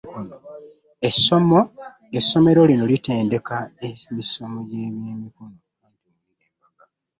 [2.19, 5.59] Essomero lino litendeka ennisomo egye bye mikono.